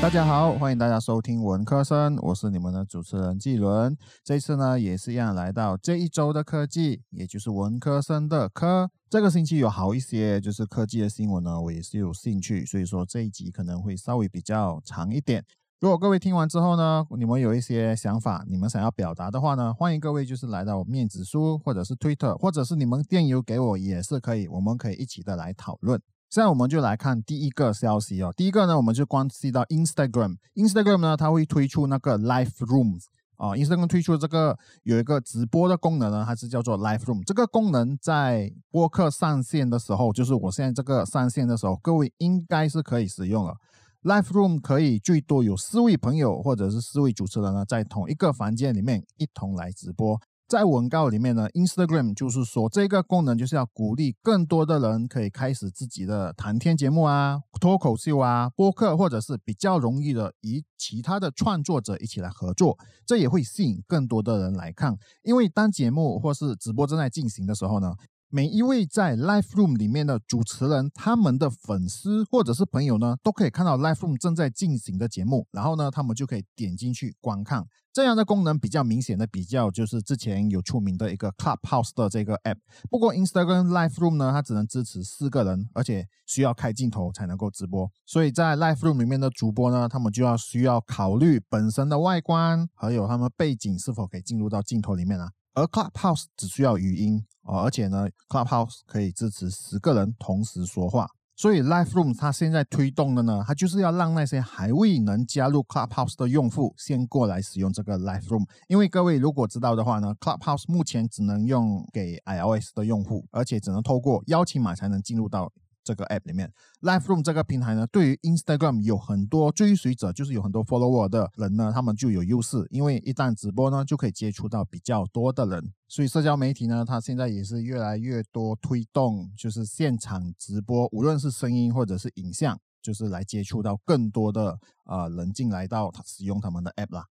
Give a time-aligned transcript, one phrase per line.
[0.00, 3.94] 大家好，欢迎大家收听文科生，我是你们的主持人季伦。
[4.24, 8.90] 这次呢，也是一样来到这一周的科技，也就是文科生的科。
[9.10, 15.44] 这个星期有好一些，就是科技的新闻呢，我也是有兴趣，所以说这一集可能会稍微比较长一点。
[15.80, 26.00] 如果各位听完之后呢，你们有一些想法，你们想要表达的话呢，欢迎各位就是来到面子书，或者是 Twitter，或者是你们电邮给我也是可以，我们可以一起的来讨论。
[26.30, 28.32] 现在我们就来看第一个消息哦。
[28.36, 30.36] 第一个呢，我们就关系到 Instagram。
[30.54, 33.02] Instagram 呢，它会推出那个 Live Rooms
[33.34, 33.48] 啊。
[33.54, 37.24] Instagram 推出这个有一个直播的功能呢，它是叫做 Live Room。
[37.26, 43.56] 这个功能在播客上线的时候，就是我现在这个上线的时候，各位应该是可以使用了。
[44.04, 50.20] Live Room 可以最多有四位朋友或者是四位主持人呢，在同一个房间里面一同来直播。
[50.50, 62.76] 在文告里面呢，Instagram 就是说这个功能就是要鼓励更多的人可以开始自己的谈天节目啊、脱口秀啊、播客，或者是比较容易的与其他的创作者一起来合作，
[63.06, 64.98] 这也会吸引更多的人来看。
[65.22, 67.94] 因为当节目或是直播正在进行的时候呢。
[68.32, 77.66] 每一位在 Live Room 里面的主持人，他们的粉丝或者是朋友呢，都可以看到 Live Room 正在进行的节目，然后呢，他们就可以点进去观看。
[77.92, 82.58] 这样的功能比较明显的比较就是之前有出名的一个 Clubhouse 的这个 App。
[82.88, 87.90] 不过 Instagram Live Room 呢，它只能支持四个人，而且需要开镜头才能够直播。
[88.06, 95.32] 所以在 Live Room 里面的主播呢，他们就要需要考虑本身的外观，还有他们背景是否可以进入到镜头里面啊。
[95.54, 101.08] 而 Clubhouse 只需要语音哦，而且呢，Clubhouse 可以支持十个人同时说话。
[101.36, 108.44] 所以 Live Room 它现在推动的呢，它就是要让那些还未能加入 Clubhouse 的用户先过来使用这个 Live Room。
[108.68, 115.50] 因为各位如果知道的话呢，Clubhouse 目前只能用给 iOS 的用户，而且只能透过邀请码才能进入到。
[115.90, 116.48] 这个 app 里面
[116.82, 137.06] ，Live Room 这个平台呢，对于 Instagram 有很多追随者，就是有很多 follower 的人呢，他们就有优势，因为一旦直播呢，就可以接触到比较多的人，所以社交媒体呢，它现在也是越来越多推动，就是现场直播，无论是声音或者是影像，就是来接触到更多的呃人进来到使用他们的 app 啦。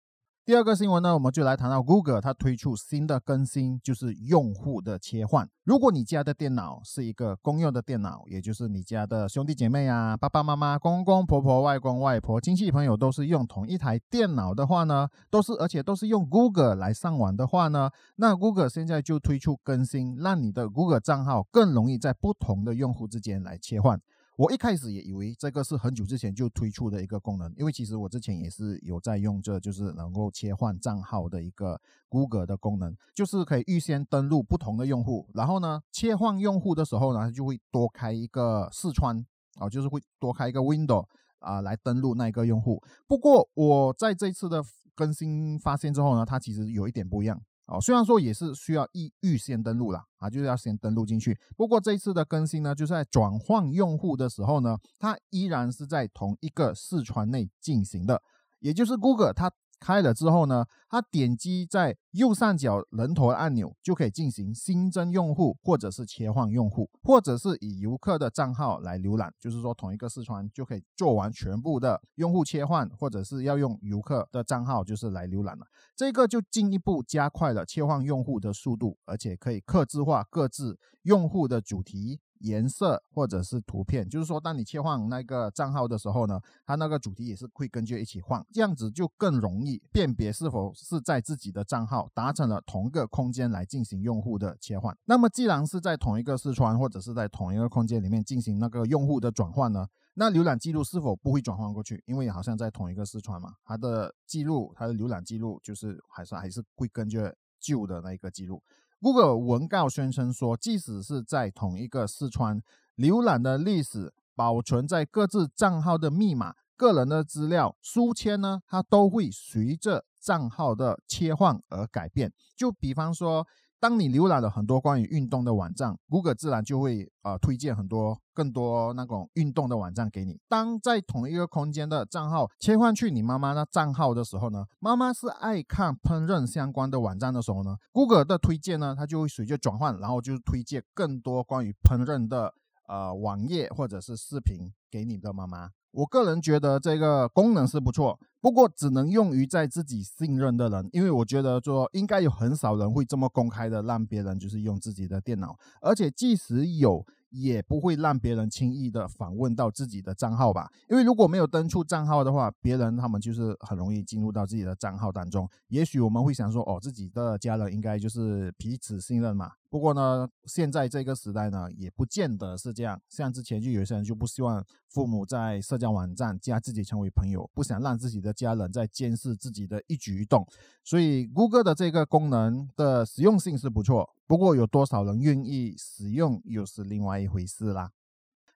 [0.50, 5.48] 第二个新闻呢，我们就来谈到 Google 它推出新的更新，就是用户的切换。
[5.62, 24.00] 如果你家的电脑是一个公用的电脑，也就是你家的兄弟姐妹啊、爸爸妈妈、公公婆婆、外公外婆、亲戚朋友都是用同一台电脑的话呢，都是而且都是用 Google 来上网的话呢，那 Google 现在就推出更新，让你的 Google 账号更容易在不同的用户之间来切换。
[24.40, 31.78] 我一开始也以为这个是很久之前就推出的一个功能，因为其实我之前也是有在用这就是能够切换账号的一个
[32.08, 39.22] Google 的功能，就是可以预先登录不同的用户，然后呢切换用户的时候呢，它就会多开一个视窗
[39.56, 41.06] 啊，就是会多开一个 window
[41.40, 42.82] 啊来登录那一个用户。
[43.06, 44.64] 不过我在这次的
[44.94, 47.38] 更新发现之后呢，它其实有一点不一样。
[47.70, 51.38] 哦，虽然说也是需要预预先登录啦啊，就是要先登录进去。
[51.56, 58.20] 不过这一次的更新呢，就是在转换用户的时候呢，它依然是在同一个视窗内进行的，
[58.58, 59.50] 也就是 Google 它。
[59.80, 75.66] 开了之后呢，它点击在右上角人头按钮就可以进行新增用户，或者是切换用户，或者是以游客的账号来浏览，就是说同一个视窗就可以做完全部的用户切换，或者是要用游客的账号就是来浏览了。
[75.96, 82.20] 这个就进一步加快了切换用户的速度，而且可以克制化各自用户的主题。
[82.40, 94.96] 颜色或者是图片，就是说，当你切换那个账号的时候呢，它那个主题也是会根据一起换，这样子就更容易辨别是否是在自己的账号达成了同个空间来进行用户的切换。
[95.04, 102.02] 那么，既然是在同一个视窗或者是在同一个空间里面进行那个用户的转换呢，那浏览记录是否不会转换过去？
[102.06, 107.18] 因为好像在同一个视窗嘛，它的记录，它的浏览记录就是还是还是会根据
[107.60, 108.62] 旧的那一个记录。
[109.00, 112.62] Google 文告宣称说，即使是在同一个四川
[112.96, 122.32] 浏览的历史保存在各自账号的密码、个人的资料、书签呢，它都会随着账号的切换而改变。
[122.54, 123.46] 就比方说。
[123.80, 130.38] 当你浏览了很多关于运动的网站，Google 自然就会呃推荐很多更多那种运动的网站给你。
[130.48, 142.52] 当在同一个空间的账号切换去你妈妈的账号的时候呢，妈妈是爱看烹饪相关的网站的时候呢，Google 的推荐呢，它就会随着转换，然后就是推荐更多关于烹饪的
[142.86, 145.70] 呃网页或者是视频给你的妈妈。
[145.92, 160.70] 我个人觉得这个功能是不错，不过只能用于在自己信任的人，因为我觉得说应该有很少人会这么公开的让别人就是用自己的电脑，而且即使有，也不会让别人轻易的访问到自己的账号吧？
[160.88, 165.48] 因为如果没有登出账号的话，别人他们就是很容易进入到自己的账号当中。
[165.68, 169.52] 也许我们会想说，哦，自己的家人应该就是彼此信任嘛。
[169.70, 173.00] 不过呢，现在这个时代呢，也不见得是这样。
[173.08, 180.44] 像之前就有些人就不希望父母在社交网站加自己成为朋友，不想让自己的家人在监视自己的一举一动。
[180.82, 187.92] 所以，谷歌的这个功能的实用性是不错，不过有多少人愿意使用又是另外一回事啦。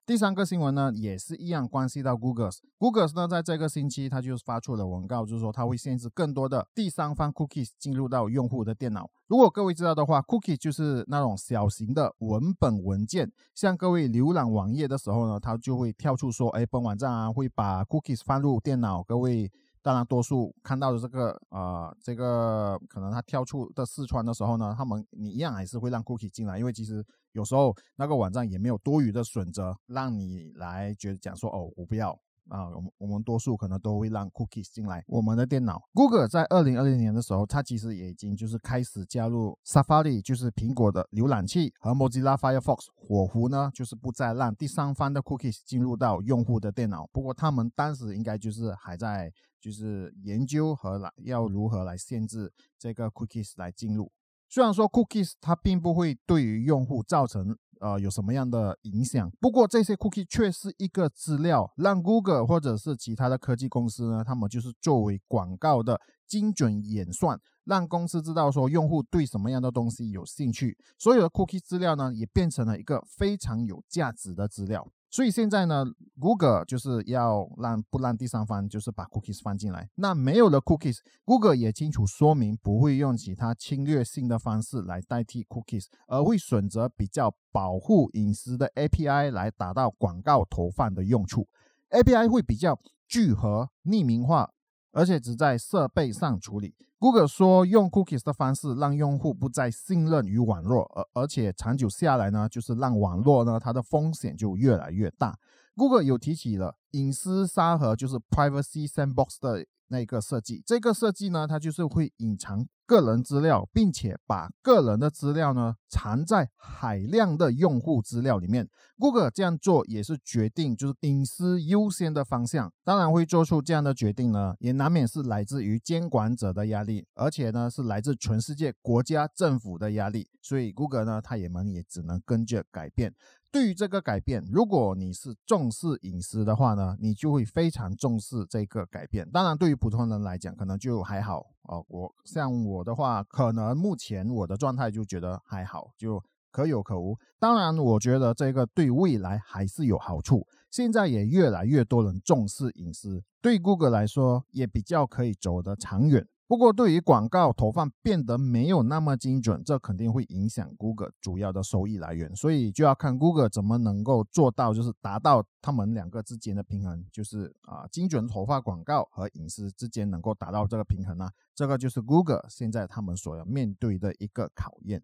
[0.05, 2.51] 第三个新闻呢，也是一样关系到 Google。
[2.77, 9.09] Google 呢，在这个星期，它就发出了文告，就是说它会限制更多的第三方 cookies 进入到用户的电脑。
[9.25, 19.01] 如果各位知道的话，cookie 就是那种小型的文本文件，像各位浏览网页的时候呢，它就会跳出说，哎，本网站啊会把 cookies 放入电脑。
[19.01, 19.51] 各位。
[19.85, 32.19] 当然，多数看到的这个呃，这个可能他跳出的四川的时候呢，他们你一样还是会让 cookie 进来，因为其实有时候那个网站也没有多余的选择让你来觉得讲说哦，我不要。
[32.49, 35.81] 啊，我们我们多数可能都会让 cookies 进来我们的电脑。
[35.93, 47.07] Google 在二零二零年的时候，它其实也已经就是开始加入 Safari，就是苹果的浏览器和 Mozilla Firefox 火狐呢，就是不再让第三方的 cookies 进入到用户的电脑。
[47.11, 54.11] 不过他们当时应该就是还在就是研究和来要如何来限制这个 cookies 来进入。
[54.47, 74.87] 虽然说 cookies 它并不会对于用户造成呃有什么样的影响，不过这些 cookie 却是一个资料，让 Google 或者是其他的科技公司呢，他们就是作为广告的精准演算，让公司知道说用户对什么样的东西有兴趣，所有的 cookie 资料呢，也变成了一个非常有价值的资料。
[75.15, 75.85] 所以现在呢
[76.19, 79.89] ，Google 就是要让不让第三方就是把 cookies 放进来。
[79.95, 91.47] 那没有了 cookies，Google 也清楚说明不会用其他侵略性的方式来代替 cookies，而会选择比较保护隐私的 API 来达到广告投放的用处。
[91.91, 92.77] API 会比较
[93.07, 94.49] 聚合、匿名化。
[94.95, 96.73] 而且只在设备上处理。
[96.97, 105.37] Google 说，用 cookies 的方式让用户不再信任于网络，而而且长久下来呢，就是让网络呢它的风险就越来越大。
[105.75, 109.65] Google 有提起了隐私沙盒，就是 Privacy Sandbox 的。
[109.89, 118.67] 那个设计，这个设计呢，它就是会隐藏个人资料，并且把个人的资料呢藏在海量的用户资料里面。
[118.97, 122.73] Google 这样做也是决定就是隐私优先的方向。
[122.83, 130.27] 当然会做出这样的决定呢，也难免是来自于监管者的压力，而且呢是来自全世界国家政府的压力。
[130.41, 133.13] 所以 Google 呢，它也们也只能跟着改变。
[133.51, 139.29] 对于这个改变，如果你是重视隐私的话呢，你就会非常重视这个改变。
[139.31, 141.85] 当然，对于普通人来讲，可能就还好哦。
[141.87, 146.21] 我像我的话，可能目前我的状态就觉得还好，就
[146.51, 147.17] 可有可无。
[147.39, 150.45] 当然，我觉得这个对未来还是有好处。
[150.71, 156.27] 现在也越来越多人重视隐私，对 Google 来说也比较可以走得长远。
[156.47, 162.35] 不过，对于广告投放变得没有那么精准，这肯定会影响 Google 主要的收益来源。
[162.35, 171.31] 所以就要看 Google 怎么能够做到，就是达到他们两个之间的平衡，就是啊，精准投放广告和隐私之间能够达到这个平衡呢？
[171.55, 175.01] 这个就是 Google 现在他们所要面对的一个考验。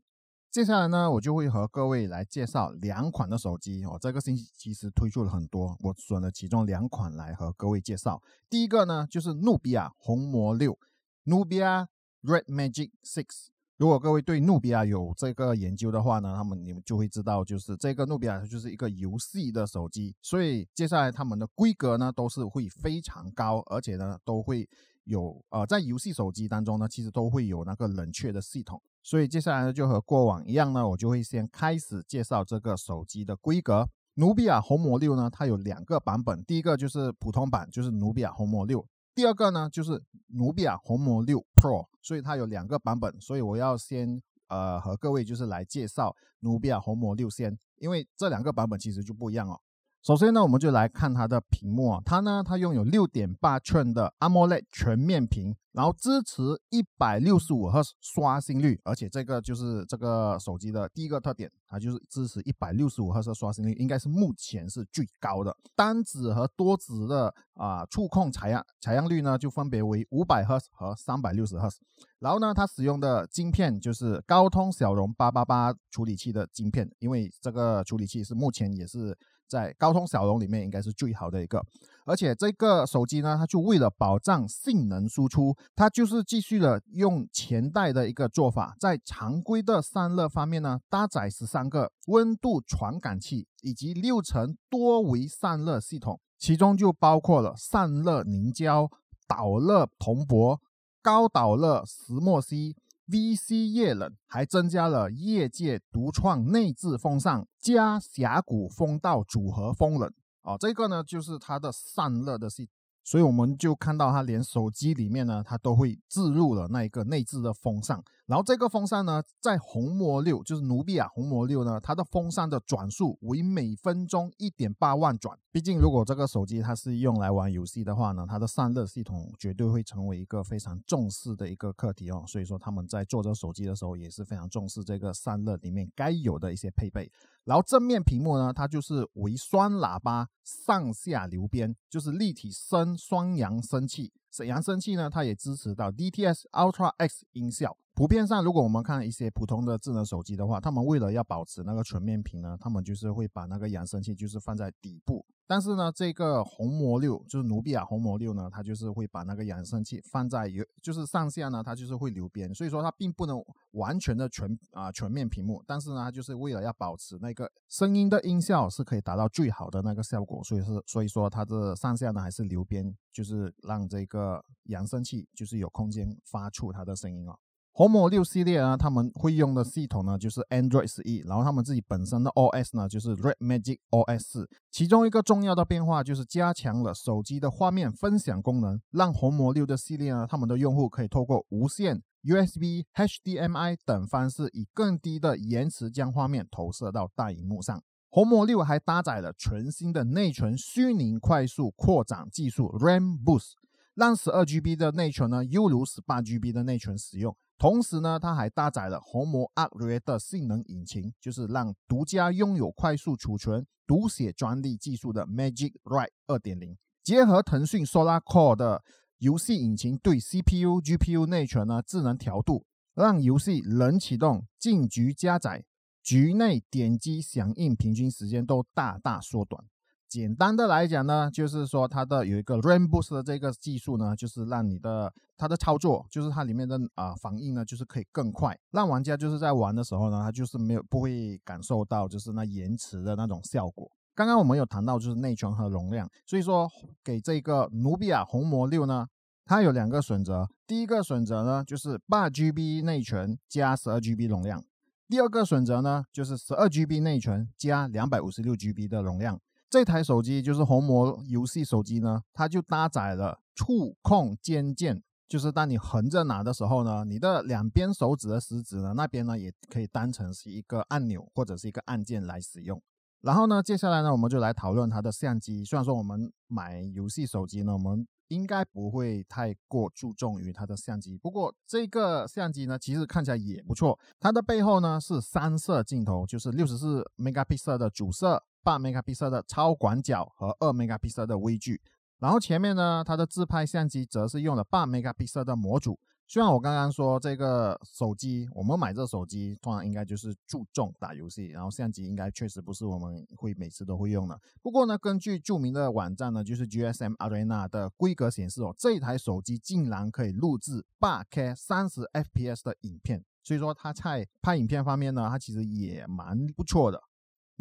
[0.52, 3.84] 接下来呢，我就会和各位来介绍两款的手机。
[3.88, 8.22] 我这个星期其实推出了很多，我选了其中两款来和各位介绍。
[8.48, 10.77] 第一个呢，就是努比亚红魔六。
[11.25, 11.88] Nubia
[12.24, 13.48] Red Magic Six，
[13.78, 24.68] 如果各位对努比亚有这个研究的话呢，他们你们就会知道，就是这个努比亚它就是一个游戏的手机，所以接下来他们的规格呢都是会非常高，而且呢都会
[25.04, 33.88] 有呃在游戏手机当中呢，其实都会有那个冷却的系统，所以接下来呢就和过往一样呢，我就会先开始介绍这个手机的规格。
[34.16, 38.86] 努比亚红魔六呢，它有两个版本，第一个就是普通版，就是努比亚红魔六。
[39.13, 49.60] 第二个呢，就是努比亚红魔六 Pro，所以它有两个版本，所以我要先呃和各位就是来介绍努比亚红魔六先，因为这两个版本其实就不一样哦。
[50.03, 56.41] 首先呢，我们就来看它的屏幕啊，它呢，它拥有六点八寸的 AMOLED 全面屏，然后支持
[56.72, 65.55] 一百六十五赫兹刷新率，而且这个就是这个手机的第一个特点，它就是支持一百六十五赫兹刷新率，应该是目前是最高的。
[65.75, 71.77] 单指和多指的啊触控采样采样率呢，就分别为五百赫兹和三百六十赫兹。
[72.17, 79.15] 然后呢，它使用的晶片就是高通骁龙八八八处理器的晶片，因为这个处理器是目前也是。
[79.51, 81.62] 在高通骁龙里面应该是最好的一个。
[82.05, 98.89] 而且这个手机呢，它就为了保障性能输出，它就是继续了用前代的一个做法，在常规的散热方面呢，搭载十三个温度传感器以及六层多维散热系统，其中就包括了散热凝胶、
[99.27, 100.60] 导热铜箔、
[101.01, 102.75] 高导热石墨烯、
[103.12, 110.10] VC 液冷，还增加了业界独创内置风扇加峡谷风道组合风冷。
[110.44, 112.70] 哦，这个呢就是它的散热的系，
[113.03, 118.01] 所以我们就看到它连手机里面呢，它都会置入了那一个内置的风扇。
[118.27, 125.38] 然后这个风扇呢，在红魔六，就是努比亚红魔六呢，它的风扇的转速为每分钟一点八万转。
[125.53, 132.24] 毕竟如果这个手机它是用来玩游戏的话呢，它的散热系统绝对会成为一个非常重视的一个课题哦。
[132.25, 137.12] 所以说他们在做这手机的时候也是非常重视这个散热里面该有的一些配备。
[137.43, 144.13] 然后正面屏幕呢，它就是为双喇叭上下流边，就是立体声双扬声器。
[144.46, 147.75] 扬声器呢，它也支持到 DTS Ultra X 音效。
[148.01, 155.24] 普遍上，如果我们看一些普通的智能手机的话，他们为了要保持那个全面屏呢，他们就是会把那个扬声器就是放在底部。
[155.46, 163.39] 但是呢，这个红魔六就是努比亚红魔六呢，它就是会把那个扬声器放在有，就是上下呢，它就是会留边，所以说它并不能
[163.74, 165.63] 完全的全啊全面屏幕。
[165.67, 177.38] 但是呢，它就是为了要保持那个声音的音效是可以达到最好的那个效果，所以是所以说它的上下呢还是留边，就是让这个扬声器就是有空间发出它的声音哦。
[177.74, 184.50] 红魔六系列啊，他们会用的系统呢，就是 Android 十一，然后他们自己本身的 OS 呢，就是 Red Magic OS 四。
[184.70, 197.82] 其中一个重要的变化就是加强了手机的画面分享功能，让红魔六的系列呢，他们的用户可以透过无线、USB、HDMI 等方式，以更低的延迟将画面投射到大荧幕上。
[198.10, 203.54] 红魔六还搭载了全新的内存虚拟快速扩展技术 RAM Boost，
[203.96, 207.34] 让 12GB 的内存呢，犹如 18GB 的内存使用。
[207.62, 218.82] 同时呢，它还搭载了红魔 Arc 的性能引擎，就是让独家拥有快速储存、读写专利技术的 Magic Write 2.0，结合腾讯 Solar Core 的
[219.20, 222.65] 游戏引擎对 CPU、GPU 内存呢智能调度，
[222.96, 225.63] 让游戏冷启动、进局加载、
[226.01, 229.63] 局内点击响应平均时间都大大缩短。
[230.12, 243.89] 简单的来讲呢，就是说它的有一个 RAM Boost 的这个技术呢，就是让你的它的操作，就是它里面的啊反应呢，就是可以更快，让玩家就是在玩的时候呢，他就是没有不会感受到就是那延迟的那种效果。
[244.13, 246.70] 刚刚我们有谈到就是内存和容量，所以说
[247.01, 249.08] 给这个努比亚红魔六呢，
[249.46, 254.62] 它有两个选择，第一个选择呢就是八 GB 内存加十二 GB 容量，
[255.08, 259.39] 第二个选择呢就是十二 GB 内存加两百五十六 GB 的容量。
[259.72, 272.82] 这台手机就是红魔游戏手机呢，它就搭载了触控肩键，就是当你横着拿的时候呢，你的两边手指的食指呢，那边呢也可以当成是一个按钮或者是一个按键来使用。
[273.22, 275.63] 然后呢，接下来呢，我们就来讨论它的相机。
[275.63, 283.98] 虽然说我们买游戏手机呢，我们应该不会太过注重于它的相机，不过这个相机呢，其实看起来也不错。
[284.20, 288.44] 它的背后呢是三摄镜头，就是六十四 megapixel 的主摄。
[288.63, 291.82] 八 megapixel 的超广角和二 megapixel 的微距，
[292.20, 296.00] 然后前面呢，它的自拍相机则是用了八 megapixel 的模组。
[296.27, 304.39] 虽然我刚刚说这个手机，我们买这手机通常应该就是注重打游戏，然后相机应该确实不是我们会每次都会用的。
[304.62, 317.03] 不过呢，根据著名的网站呢，就是 GSM Arena 的规格显示哦，这台手机竟然可以录制八 K 三十 FPS 的影片，所以说它在拍影片方面呢，它其实也蛮不错的。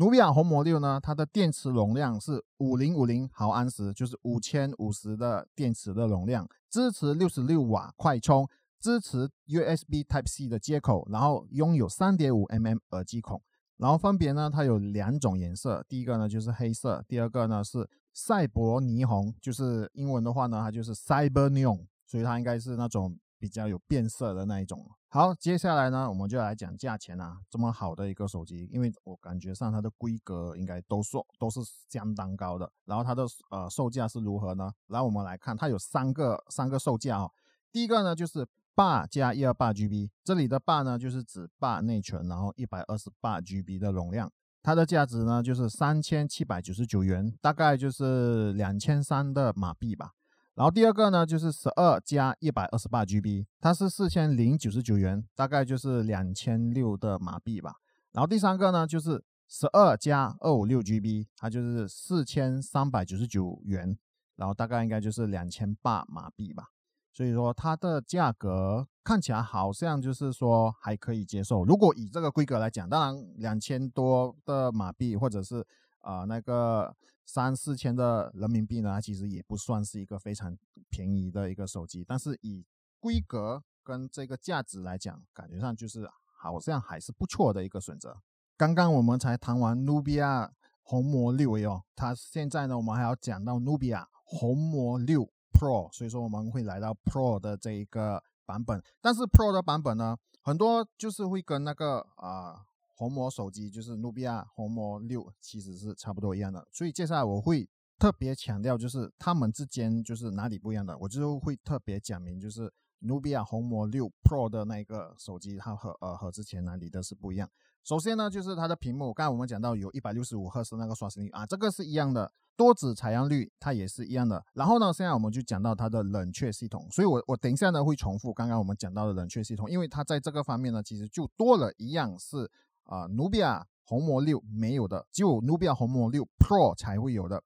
[0.01, 8.49] 努比亚红魔六呢，它的电池容量是五零五零毫安时，就是五千五十的电池的容量，支持六十六瓦快充，
[8.81, 13.43] 支持 USB Type C 的接口，然后拥有三点五 mm 耳机孔，
[13.77, 23.19] 然后分别呢，它有两种颜色，第一个呢就是黑色，第二个呢是赛博霓虹，就是英文的话呢，它就是 Cyber Neon，所以它应该是那种。
[23.41, 24.87] 比较有变色的那一种。
[25.13, 27.41] 好，接下来呢，我们就来讲价钱啊。
[27.51, 32.71] 这么好的一个手机，因为我感觉上它的规格应该都说都是相当高的。
[32.85, 34.73] 然后它的呃售价是如何呢？
[34.87, 37.33] 然后我们来看，它有三个三个售价哦。
[37.73, 44.31] 第一个呢就是八加一二八 GB，这里的八呢就是指八内存，然后一百二十八 GB 的容量，
[44.63, 50.13] 它的价值呢就是三千七百九十九元，大概就是两千三的马币吧。
[50.55, 57.77] 然后第二个呢，就是十二加一百二十八 GB，它是四千零九十九元，大概就是两千六的马币吧。
[58.13, 63.97] 然后第三个呢，就是十二加二五六 GB，它就是四千三百九十九元，
[64.37, 66.65] 然后大概应该就是两千八马币吧。
[67.13, 71.65] 所以说它的价格看起来好像就是说还可以接受。
[71.65, 75.65] 如果以这个规格来讲，当然两千多的马币或者是
[76.01, 76.95] 啊那个
[77.33, 80.59] 三四千的人民币呢，其实也不算是一个非常
[80.89, 82.05] 便宜的一个手机。
[82.05, 82.67] 但是以
[82.99, 88.21] 规格跟这个价值来讲，感觉上就是好像还是不错的一个选择。
[88.57, 95.23] 刚刚我们才谈完努比亚红魔六哦，它现在呢，我们还要讲到努比亚红魔六
[95.53, 98.83] Pro，所以说我们会来到 Pro 的这一个版本。
[99.01, 102.67] 但是 Pro 的版本呢，很多就是会跟那个啊
[103.01, 106.69] 红魔手机，就是努比亚红魔六，其实是差不多一样的。
[106.71, 107.67] 所以接下来我会
[107.99, 117.49] 特别强调，就是它们之间就是哪里不一样的，我就会特别讲明，就是努比亚红魔六 Pro 的那个手机，它和呃和之前哪里的是不一样。
[117.83, 124.45] 首先呢，就是它的屏幕，刚才我们讲到有一百六十五赫兹那个刷新率啊，这个是一样的，多指采样率它也是一样的。
[124.53, 132.51] 然后呢，现在我们就讲到它的冷却系统，所以我我等一下呢会重复刚刚我们讲到的冷却系统，因为它在这个方面呢，其实就多了一样是
[132.91, 137.43] 啊努比亚红魔六没有的，只有努比亚红魔六 Pro 才会有的。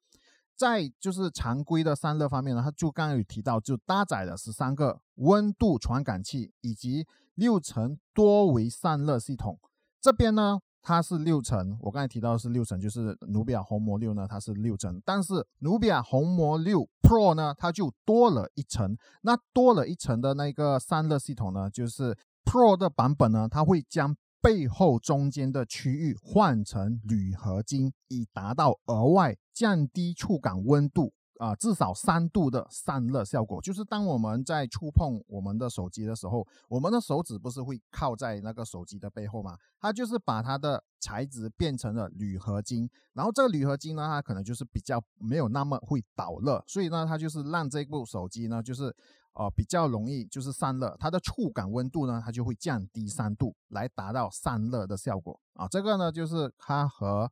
[0.57, 9.59] 在就是常规的散热方面呢，它就刚刚有提到，就搭载了十三个温度传感器以及六层多维散热系统。
[10.01, 31.15] 这边呢，它是六层，我刚才提到是六层，就是努比亚红魔六呢，它是六层，但是努比亚红魔六 Pro 呢，它就多了一层，那多了一层的那个散热系统呢，就是 Pro 的版本呢，它会将背后中间的区域换成铝合金，以达到额外降低触感温度。
[31.41, 39.59] 啊，至少三度的散热效果，就是当我们在触碰我们的手机的时候，我们的手指不是会靠在那个手机的背后吗？
[39.81, 48.95] 它就是把它的材质变成了铝合金，然后这个铝合金呢，它可能就是比较没有那么会导热，所以呢，它就是让这部手机呢，就是
[49.35, 55.69] 呃比较容易就是散热，它的触感温度呢，它就会降低三度，来达到散热的效果啊。
[55.69, 57.31] 这个呢，就是它和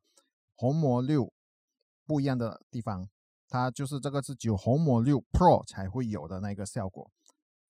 [0.55, 1.33] 红魔六
[2.05, 3.09] 不一样的地方。
[3.49, 7.11] 它就是这个是只有红魔六 Pro 才会有的那个效果，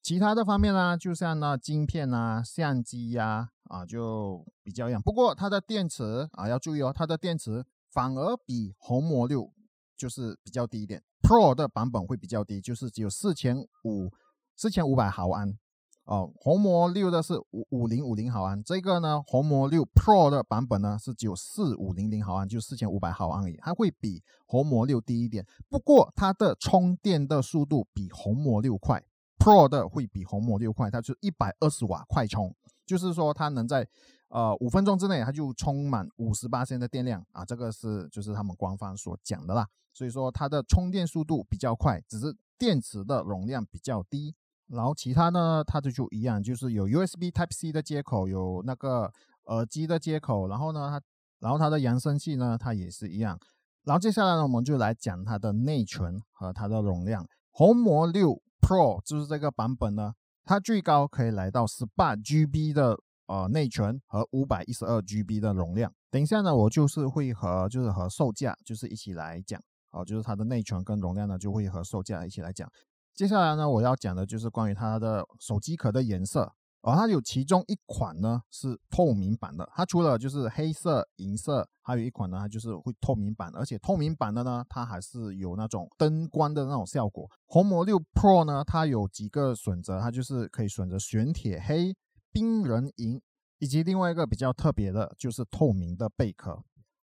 [0.01, 5.01] 其他的方面呢，就像那晶片啊、相机呀啊，就比较一样。
[5.01, 9.51] 不过它的电池啊要注意哦，它的电池反而比红魔六
[9.97, 14.09] 就是比较低一点，Pro 的版本会比较低，就是只有四千五
[14.55, 15.57] 四千五百毫安。
[16.05, 25.45] 哦，红魔六的是五五零五零毫安，这个呢，红魔六 Pro 的版本呢是只有四五零零毫安，就四千五百毫安而已，它会比红魔六低一点。
[25.69, 29.01] 不过它的充电的速度比红魔六快
[29.39, 32.53] ，Pro 的会比红魔六快，它是一百二十瓦快充，
[32.85, 33.87] 就是说它能在
[34.27, 39.65] 呃五分钟之内它就充满五十八千的电量啊，这个是就是他们官方所讲的啦。
[39.93, 44.35] 所以说它的充电速度比较快，只是电池的容量比较低。
[44.73, 49.11] 然后其他呢，它的就一样，就是有 USB Type C 的接口，有那个
[49.45, 50.47] 耳机的接口。
[50.47, 51.01] 然后呢，它
[51.39, 53.39] 然后它的扬声器呢，它也是一样。
[53.83, 57.27] 然后接下来呢，我们就来讲它的内存和它的容量。
[57.51, 65.93] 红魔六 Pro 就是这个版本呢，它最高可以来到十八 GB 的呃内存和五百一十二 GB 的容量。
[66.09, 72.67] 等一下呢，我就是会和就是和售价就是一起来讲，哦，就是它的内存跟容量呢，就会和售价一起来讲。
[73.15, 87.29] 接下来呢，我要讲的就是关于它的手机壳的颜色，而它有其中一款呢是透明版的，它除了就是黑色、银色，还有一款呢它就是会透明版，而且透明版的呢它还是有那种灯光的那种效果。
[87.45, 91.95] 红魔六 Pro 呢，它有几个选择，它就是可以选择玄铁黑、
[92.31, 93.21] 冰人银，
[93.59, 96.63] 以及另外一个比较特别的就是透明的贝壳。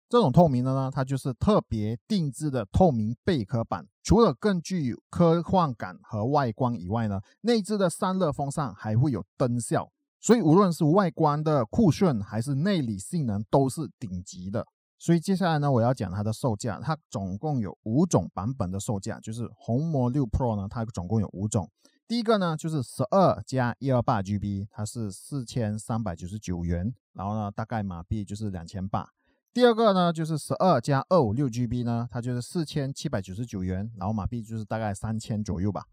[0.09, 3.85] 这种透明的呢，它就是特别定制的透明贝壳版。
[4.03, 9.91] 除了更具有科幻感和外观以外呢，内置的散热风扇还会有灯效。
[10.19, 14.65] 所以无论是外观的酷炫，还是内里性能，都是顶级的。
[14.97, 16.79] 所以接下来呢，我要讲它的售价。
[16.83, 21.69] 它总共有五种版本的售价，就是红魔六 Pro 呢，它总共有五种。
[22.07, 29.07] 第一个呢，就是十二加一二八 GB，它是四千三百九十九元，然后呢，大概马币就是两千八。
[29.51, 35.85] 第二个呢，就是十二加二五六 GB 呢，它就是四千七百九十九元，然后马币就是大概三千左右吧。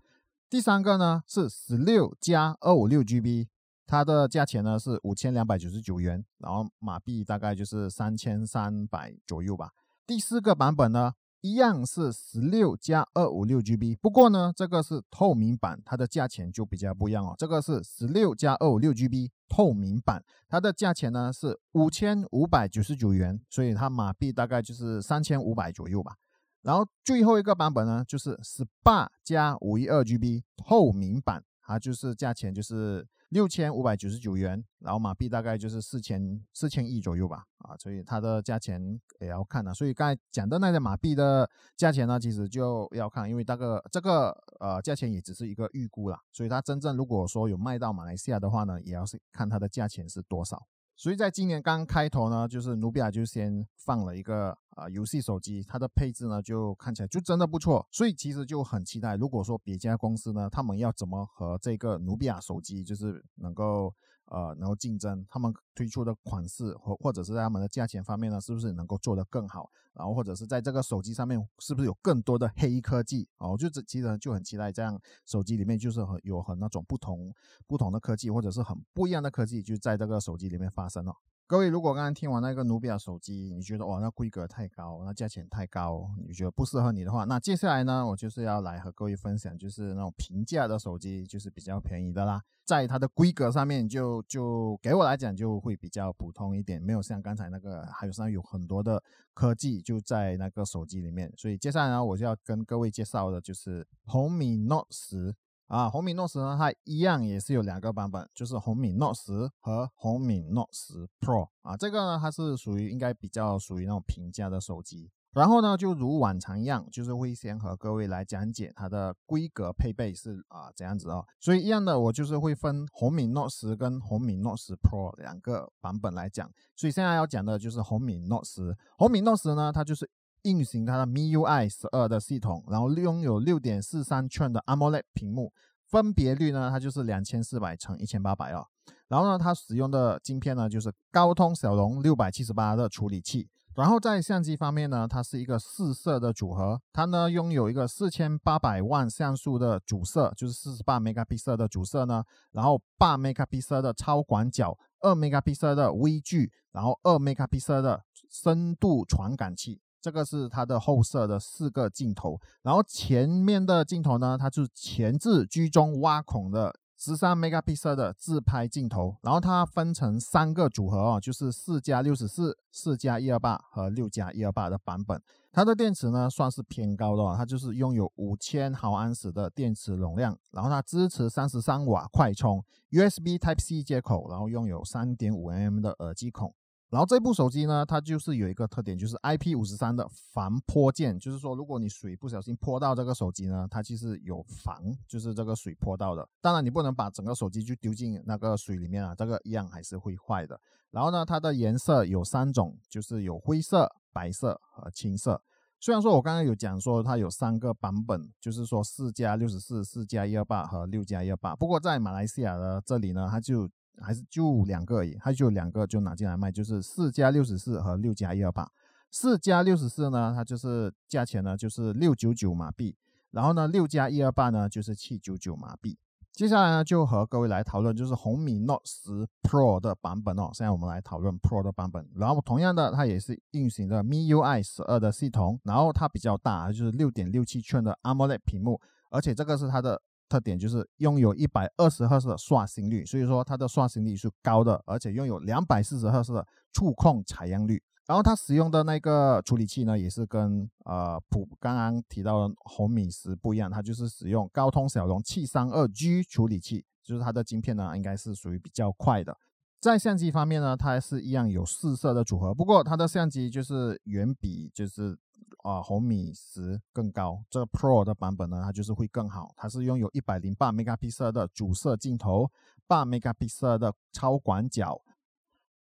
[0.48, 3.48] 第三个呢是十六加二五六 GB，
[3.86, 9.72] 它的价钱呢是五千两百九十九元，然后马币大概就是三千三百左右吧。
[10.06, 11.14] 第四个版本呢，
[11.46, 17.36] 一样是十六加二五六 GB，不过呢，这个是透明版，它的价钱就比较不一样哦。
[17.38, 26.16] 这个是十六加二五六 GB，透明版，它的价钱呢是五千五百九十九元，所以它马币大概就是三千五百左右吧。
[26.62, 39.74] 然后最后一个版本呢，就是十八加五一二 GB 透明版，它就是价钱就是六千五百九十九元，然后马币大概就是四千四千亿左右吧，啊，所以它的价钱也要看的。
[39.74, 50.64] 所以刚才讲的那些马币的价钱呢，其实就要看，因为大个这个呃价钱也只是一个预估啦，所以它真正如果说有卖到马来西亚的话呢，也要是看它的价钱是多少。
[50.94, 63.92] 所以在今年刚开头呢，就是努比亚就先放了一个啊游戏手机，它的配置呢就看起来就真的不错，所以其实就很期待，如果说别家公司呢，他们要怎么和这个努比亚手机就是能够。
[64.28, 69.70] 呃，能够竞争，他们推出的款式或或者是在他们的价钱方面呢，是不是能够做得更好？
[69.92, 73.28] 然后或者是在这个手机上面，是不是有更多的黑科技？
[73.38, 77.32] 哦，就这其实就很期待这样手机里面就是很有很那种不同
[77.68, 81.14] 不同的科技，或者是很不一样的科技，就在这个手机里面发生了。
[81.48, 99.00] 各位，如果刚刚听完那个努比亚手机，你觉得哇，那规格太高，那价钱太高，你觉得不适合你的话，那接下来呢，我就是要来和各位分享，就是那种平价的手机，就是比较便宜的啦，在它的规格上面，就就给我来讲就会比较普通一点，没有像刚才那个，还有上有很多的
[99.32, 105.32] 科技就在那个手机里面，所以接下来呢，我就要跟各位介绍的就是红米 Note 十。
[105.66, 111.76] 啊，红米 Note 十呢，它一样也是有两个版本，就是红米 Note 十和红米 Note 十 Pro 啊。
[111.76, 115.10] 这个呢，它是属于应该比较属于那种平价的手机。
[115.32, 121.26] 然后呢，就如往常一样，就是会先和各位来讲解它的规格配备是啊怎样子哦。
[121.38, 126.50] 所以一样的，我就是会分红米 Note 十跟红米 Note 十 Pro 两个版本来讲。
[126.74, 128.74] 所以现在要讲的就是红米 Note 十。
[128.96, 130.08] 红米 Note 十呢，它就是
[130.46, 135.52] 运行它的 MIUI 十二的系统，然后拥有六点四三寸的 AMOLED 屏幕，
[135.88, 138.64] 分别率呢，它就是两千四百乘一千八百哦。
[139.08, 143.48] 然后呢，它使用的晶片呢，就是高通骁龙六百七十八的处理器。
[143.74, 159.82] 然后在相机方面呢，它是一个四摄的组合，它呢拥有一个四千八百万像素的主摄，就是四十八 megapixel 的主摄呢，然后八 megapixel 的超广角，二 megapixel 的微距，然后二 megapixel 的深度传感器。
[160.06, 175.20] 这个是它的后摄的四个镜头，然后前面的镜头呢，它是前置居中挖孔的十三 megapixel 的自拍镜头，然后它分成三个组合哦，就是四加六十四、四加一二八和六加一二八的版本。
[175.50, 186.54] 它的电池呢算是偏高的哦，它就是拥有五千毫安时的电池容量，然后它支持三十三瓦快充，USB Type C 接口，然后拥有三点五 mm 的耳机孔。
[186.96, 196.26] 然后这部手机呢，它就是有一个特点，就是 IP 五十三的防泼溅，就是说，如果你水不小心泼到这个手机呢，它其实有防，就是这个水泼到的。
[196.40, 200.58] 当然，你不能把整个手机就丢进那个水里面啊，这个一样还是会坏的。
[200.90, 205.42] 然后呢，它的颜色有三种，就是有灰色、白色和青色。
[205.78, 213.68] 虽然说我刚刚有讲说它有三个版本，就是说四加六十四、四加一二八和六加一二八，不过在马来西亚的这里呢，它就。
[214.00, 218.70] 还是就两个而已，它就两个就拿进来卖，就是四加六十四和六加一二八。
[219.10, 222.96] 四加六十四呢，它就是价钱呢就是六九九马币，
[223.30, 225.98] 然后呢六加一二八呢就是七九九马币。
[226.32, 230.50] 接下来呢就和各位来讨论就是红米 Note 十 Pro 的版本哦。
[230.52, 238.80] 现在我们来讨论 Pro 的版本，然后同样的它也是运行的 MIUI 十二的系统，然后它比较大，就是六点六七寸的 AMOLED 屏幕，
[239.10, 240.02] 而且这个是它的。
[240.28, 247.82] 特点就是拥有一百二十赫兹的刷新率，所以说它的刷新率是高的，而且拥有两百四十赫兹的触控采样率。
[248.06, 259.36] 然后它使用的那个处理器呢，也是跟呃普刚刚提到的红米十不一样，它就是使用高通骁龙七三二 G 处理器，就是它的晶片呢应该是属于比较快的。
[259.80, 265.18] 在相机方面呢，它是一样有四摄的组合，不过它的相机就是远比就是。
[265.66, 269.52] 啊，红米十更高，这个 Pro 的版本呢，它就是会更好。
[269.56, 272.48] 它是拥有一百零八 megapixel 的主摄镜头，
[272.86, 275.02] 八 megapixel 的超广角，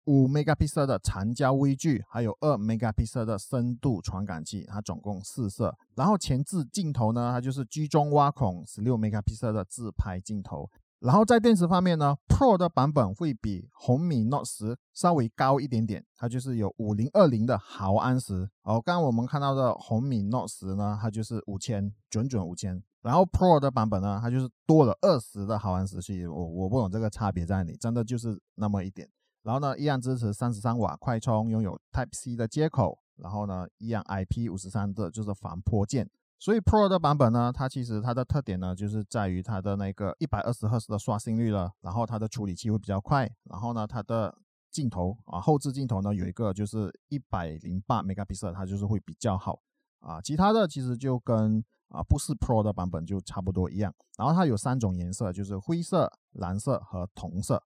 [0.07, 5.77] 五 megapixel 的长焦微距，还有二 megapixel 的深度传感器，它总共四摄。
[5.95, 10.71] 然后前置镜头呢，它就是居中挖孔十六 megapixel 的自拍镜头。
[11.05, 18.49] 然后在电池方面呢，Pro 的版本会比红米 Note 十稍微高一点点，它就是有五零二零的毫安时。
[18.63, 22.83] 哦，刚刚我们看到的红米 Note 十呢，它就是五千，准准五千。
[23.03, 29.07] 然后 Pro 的版本呢，它就是多了二十的毫安时，所以我我不懂这个差别在哪里，真的就是那么一点。
[29.43, 36.09] 然后呢，一样支持三十三瓦快充，拥有 Type C 的接口，然后呢，一样 IP 五十三的就是防泼溅。
[36.39, 44.37] 所以 Pro 的版本呢，它其实它的特点呢，就是在于它的那个一百二十赫兹的刷新率了，然后它的处理器会比较快，然后呢，它的
[44.71, 49.61] 镜头啊，后置镜头呢有一个就是一百零八 megapixel，它就是会比较好
[50.01, 50.21] 啊。
[50.21, 53.95] 其他的其实就跟啊不是 Pro 的版本就差不多一样。
[54.19, 57.63] 然后它有三种颜色，就是灰色、蓝色和铜色。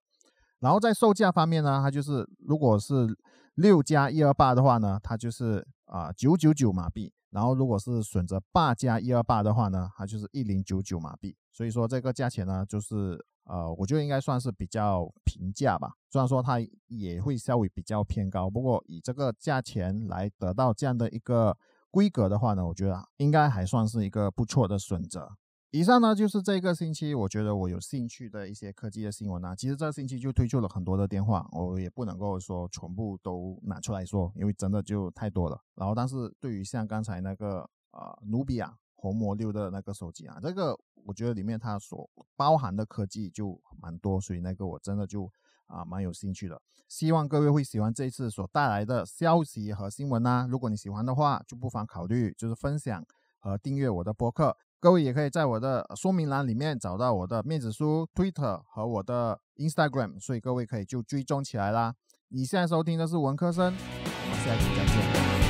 [0.61, 3.09] 然后在售价方面呢，它就是如果是
[3.54, 7.12] 六加一二八的话呢，它就是啊九九九马币。
[7.30, 11.36] 然后，如果是选择八加一二八的话呢，它就是一零九九马币。
[11.52, 15.92] 所以说这个价钱呢，就是呃，我觉得应该算是比较平价吧。
[16.10, 21.56] 虽然说它也会稍微比较偏高，不过以这个价钱来得到这样的一个
[21.90, 25.30] 规格的话呢，我觉得应该还算是一个不错的选择。
[25.70, 29.54] 以上呢就是这个星期我觉得我有兴趣的一些科技的新闻啊。
[29.54, 35.61] 其实这个星期就推出了很多的电话，我也不能够说全部都拿出来说，因为真的就太多了。
[35.74, 45.31] 然后，但是对于像刚才那个啊努比亚红魔六的那个手机啊，这个我觉得里面它所包含的科技就蛮多，所以那个我真的就
[45.66, 46.59] 啊蛮有兴趣的。
[46.88, 50.48] 希望各位会喜欢这一次所带来的消息和新闻呐。
[50.50, 53.04] 如果你喜欢的话，就不妨考虑就是分享
[53.38, 54.57] 和订阅我的播客。
[54.80, 61.94] 各位也可以在我的说明栏里面找到我的面子书 Twitter 和我的 Instagram，所以各位可以就追踪起来啦。
[62.28, 65.47] 你现在收听的是文科生，我们下期再见。